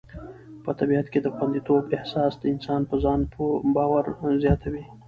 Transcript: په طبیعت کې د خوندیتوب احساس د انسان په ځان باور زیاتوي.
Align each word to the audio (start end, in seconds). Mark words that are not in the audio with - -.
په 0.63 0.71
طبیعت 0.79 1.07
کې 1.11 1.19
د 1.21 1.27
خوندیتوب 1.35 1.83
احساس 1.97 2.33
د 2.37 2.43
انسان 2.53 2.81
په 2.89 2.95
ځان 3.03 3.19
باور 3.75 4.05
زیاتوي. 4.43 4.83